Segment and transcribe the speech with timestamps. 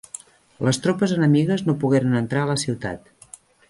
[0.67, 3.17] Les tropes enemigues no pogueren entrar a la ciutat.